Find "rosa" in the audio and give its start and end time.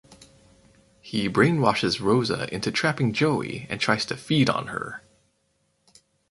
2.01-2.51